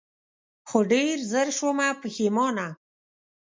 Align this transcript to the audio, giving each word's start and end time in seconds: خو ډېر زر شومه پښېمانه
خو 0.69 0.77
ډېر 0.91 1.15
زر 1.31 1.47
شومه 1.57 1.87
پښېمانه 2.01 2.67